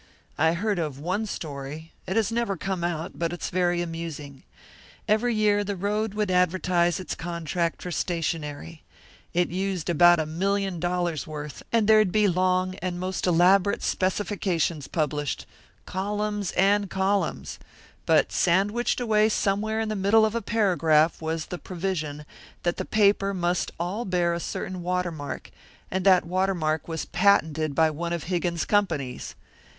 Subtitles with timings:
[0.39, 4.41] I heard of one story it has never come out, but it's very amusing.
[5.07, 8.81] Every year the road would advertise its contract for stationery.
[9.35, 14.87] It used about a million dollars' worth, and there'd be long and most elaborate specifications
[14.87, 15.45] published
[15.85, 17.59] columns and columns.
[18.07, 22.25] But sandwiched away somewhere in the middle of a paragraph was the provision
[22.63, 25.51] that the paper must all bear a certain watermark;
[25.91, 29.35] and that watermark was patented by one of Higgins's companies!